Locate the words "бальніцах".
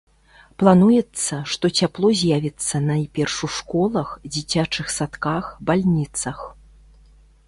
5.69-6.37